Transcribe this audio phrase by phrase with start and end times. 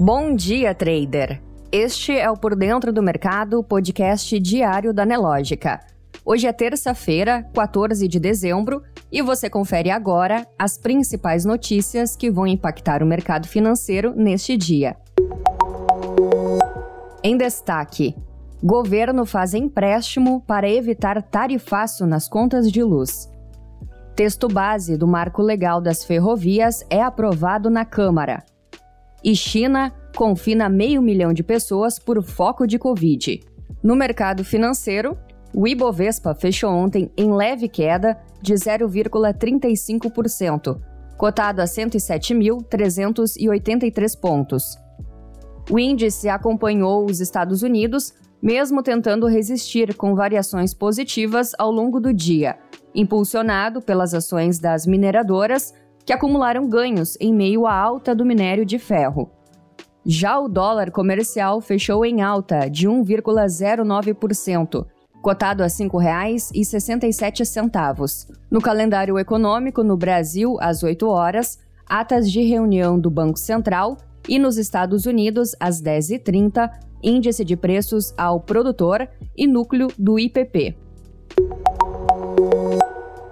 [0.00, 1.42] Bom dia, trader!
[1.72, 5.80] Este é o Por Dentro do Mercado, podcast diário da Nelógica.
[6.24, 8.80] Hoje é terça-feira, 14 de dezembro,
[9.10, 14.96] e você confere agora as principais notícias que vão impactar o mercado financeiro neste dia.
[17.20, 18.14] Em destaque:
[18.62, 23.28] governo faz empréstimo para evitar tarifaço nas contas de luz.
[24.14, 28.44] Texto base do Marco Legal das Ferrovias é aprovado na Câmara.
[29.22, 33.40] E China confina meio milhão de pessoas por foco de Covid.
[33.82, 35.18] No mercado financeiro,
[35.54, 40.80] o Ibovespa fechou ontem em leve queda de 0,35%,
[41.16, 44.78] cotado a 107.383 pontos.
[45.70, 52.10] O índice acompanhou os Estados Unidos, mesmo tentando resistir com variações positivas ao longo do
[52.12, 52.58] dia,
[52.94, 55.74] impulsionado pelas ações das mineradoras
[56.08, 59.30] que acumularam ganhos em meio à alta do minério de ferro.
[60.06, 64.86] Já o dólar comercial fechou em alta de 1,09%,
[65.20, 68.26] cotado a R$ 5,67.
[68.50, 74.38] No calendário econômico, no Brasil, às 8 horas, atas de reunião do Banco Central e
[74.38, 76.70] nos Estados Unidos, às 10h30,
[77.02, 79.06] índice de preços ao produtor
[79.36, 80.74] e núcleo do IPP.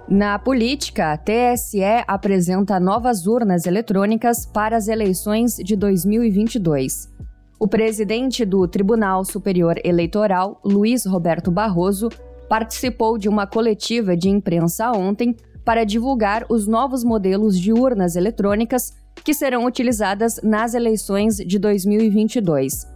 [0.09, 7.13] Na política, a TSE apresenta novas urnas eletrônicas para as eleições de 2022.
[7.59, 12.07] O presidente do Tribunal Superior Eleitoral, Luiz Roberto Barroso,
[12.47, 15.35] participou de uma coletiva de imprensa ontem
[15.65, 18.93] para divulgar os novos modelos de urnas eletrônicas
[19.25, 22.87] que serão utilizadas nas eleições de 2022.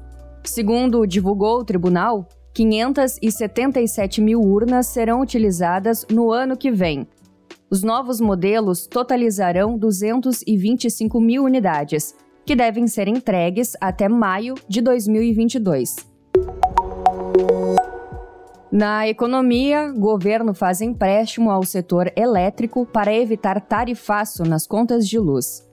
[0.45, 7.07] Segundo divulgou o tribunal, 577 mil urnas serão utilizadas no ano que vem.
[7.69, 12.13] Os novos modelos totalizarão 225 mil unidades,
[12.45, 15.95] que devem ser entregues até maio de 2022.
[18.69, 25.65] Na economia, governo faz empréstimo ao setor elétrico para evitar tarifaço nas contas de luz.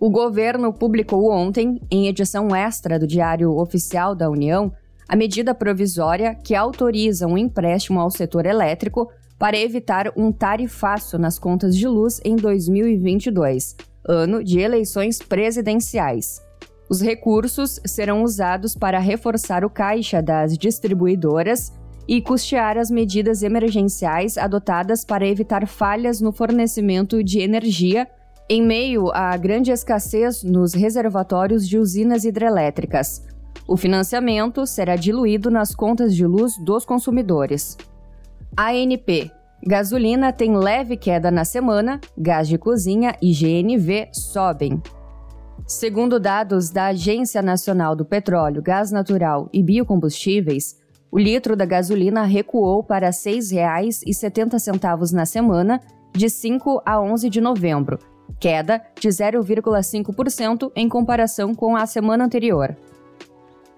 [0.00, 4.72] O governo publicou ontem, em edição extra do Diário Oficial da União,
[5.08, 11.38] a medida provisória que autoriza um empréstimo ao setor elétrico para evitar um tarifaço nas
[11.38, 13.76] contas de luz em 2022,
[14.08, 16.40] ano de eleições presidenciais.
[16.88, 21.72] Os recursos serão usados para reforçar o caixa das distribuidoras
[22.06, 28.06] e custear as medidas emergenciais adotadas para evitar falhas no fornecimento de energia
[28.48, 33.22] em meio à grande escassez nos reservatórios de usinas hidrelétricas,
[33.72, 37.78] o financiamento será diluído nas contas de luz dos consumidores.
[38.54, 39.30] ANP.
[39.66, 44.82] Gasolina tem leve queda na semana, gás de cozinha e GNV sobem.
[45.66, 50.78] Segundo dados da Agência Nacional do Petróleo, Gás Natural e Biocombustíveis,
[51.10, 55.80] o litro da gasolina recuou para R$ 6,70 na semana,
[56.14, 57.98] de 5 a 11 de novembro,
[58.38, 62.76] queda de 0,5% em comparação com a semana anterior.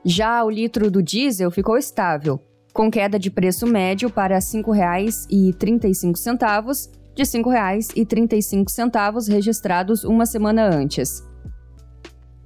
[0.05, 2.39] Já o litro do diesel ficou estável,
[2.75, 11.27] com queda de preço médio para R$ 5,35, de R$ 5,35 registrados uma semana antes.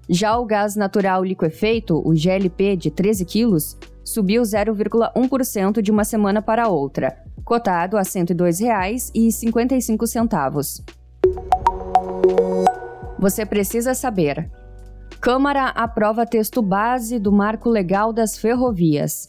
[0.08, 6.40] Já o gás natural liquefeito, o GLP de 13 quilos, subiu 0,1% de uma semana
[6.40, 10.84] para outra, cotado a R$ 102,55.
[13.18, 14.48] Você precisa saber.
[15.20, 19.28] Câmara aprova texto base do Marco Legal das Ferrovias.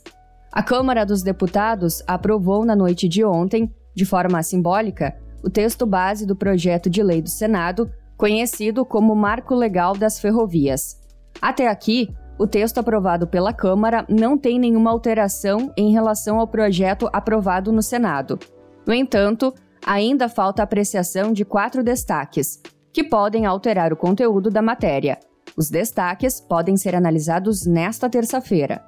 [0.52, 6.28] A Câmara dos Deputados aprovou na noite de ontem, de forma simbólica, o texto base
[6.28, 10.96] do projeto de lei do Senado, conhecido como Marco Legal das Ferrovias.
[11.42, 17.10] Até aqui, o texto aprovado pela Câmara não tem nenhuma alteração em relação ao projeto
[17.12, 18.38] aprovado no Senado.
[18.86, 19.52] No entanto,
[19.84, 22.62] ainda falta apreciação de quatro destaques,
[22.94, 25.18] que podem alterar o conteúdo da matéria.
[25.59, 28.82] Os destaques podem ser analisados nesta terça-feira.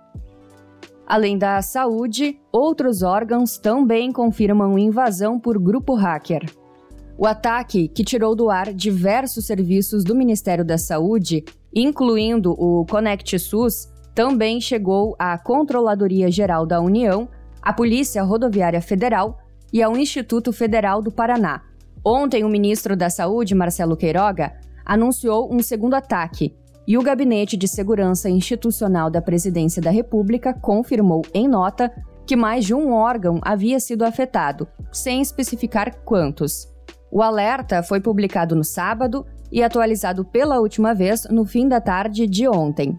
[1.06, 6.50] Além da saúde, outros órgãos também confirmam invasão por grupo hacker.
[7.18, 11.44] O ataque, que tirou do ar diversos serviços do Ministério da Saúde,
[11.76, 17.28] incluindo o Conect SUS, também chegou à Controladoria Geral da União,
[17.62, 19.40] à Polícia Rodoviária Federal
[19.74, 21.64] e ao Instituto Federal do Paraná.
[22.02, 24.54] Ontem, o ministro da Saúde, Marcelo Queiroga,
[24.86, 31.22] anunciou um segundo ataque e o Gabinete de Segurança Institucional da Presidência da República confirmou
[31.34, 31.92] em nota
[32.26, 36.68] que mais de um órgão havia sido afetado, sem especificar quantos.
[37.12, 42.26] O alerta foi publicado no sábado e atualizado pela última vez no fim da tarde
[42.26, 42.96] de ontem.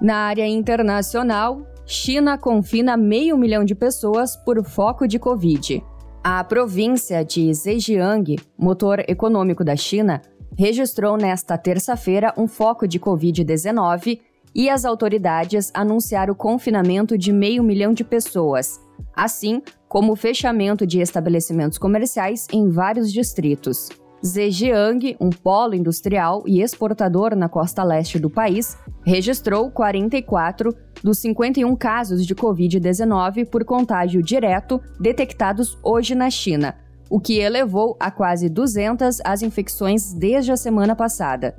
[0.00, 5.82] Na área internacional, China confina meio milhão de pessoas por foco de Covid.
[6.22, 10.20] A província de Zhejiang, motor econômico da China,
[10.56, 14.20] registrou nesta terça-feira um foco de Covid-19
[14.54, 18.80] e as autoridades anunciaram o confinamento de meio milhão de pessoas,
[19.14, 23.90] assim como o fechamento de estabelecimentos comerciais em vários distritos.
[24.24, 31.76] Zhejiang, um polo industrial e exportador na costa leste do país, registrou 44 dos 51
[31.76, 36.74] casos de Covid-19 por contágio direto detectados hoje na China,
[37.10, 41.54] o que elevou a quase 200 as infecções desde a semana passada.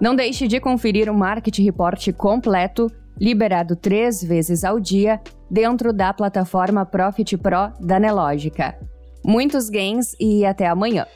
[0.00, 2.86] Não deixe de conferir o Market Report completo,
[3.18, 5.20] liberado três vezes ao dia,
[5.50, 8.78] dentro da plataforma Profit Pro da Nelogica.
[9.24, 11.06] Muitos gains e até amanhã!